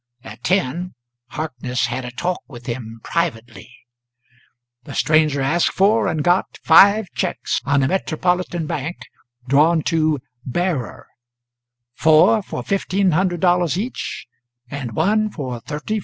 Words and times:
At 0.23 0.43
ten 0.43 0.95
Harkness 1.27 1.85
had 1.85 2.05
a 2.05 2.09
talk 2.09 2.41
with 2.47 2.65
him 2.65 3.01
privately. 3.03 3.69
The 4.85 4.95
stranger 4.95 5.41
asked 5.43 5.73
for 5.73 6.07
and 6.07 6.23
got 6.23 6.57
five 6.63 7.05
cheques 7.13 7.61
on 7.65 7.83
a 7.83 7.87
metropolitan 7.87 8.65
bank 8.65 8.97
drawn 9.47 9.83
to 9.83 10.19
"Bearer," 10.43 11.05
four 11.93 12.41
for 12.41 12.63
$1,500 12.63 13.77
each, 13.77 14.25
and 14.71 14.93
one 14.93 15.29
for 15.29 15.61
$34,000. 15.61 15.99